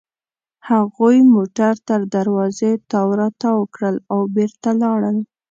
[0.69, 5.17] هغوی موټر تر دروازې تاو راتاو کړل او بېرته لاړل.